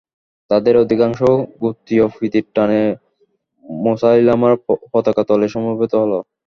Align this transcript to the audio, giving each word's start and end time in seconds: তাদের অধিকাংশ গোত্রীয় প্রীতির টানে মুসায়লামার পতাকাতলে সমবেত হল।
তাদের 0.51 0.73
অধিকাংশ 0.77 1.19
গোত্রীয় 1.61 2.05
প্রীতির 2.15 2.45
টানে 2.55 2.81
মুসায়লামার 3.83 4.53
পতাকাতলে 4.93 5.47
সমবেত 5.49 5.93
হল। 6.01 6.13